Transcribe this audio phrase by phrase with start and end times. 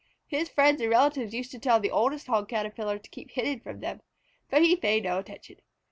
[0.25, 3.81] His friends and relatives used to tell the oldest Hog Caterpillar to keep hidden from
[3.81, 4.01] them,
[4.49, 5.57] but he paid no attention.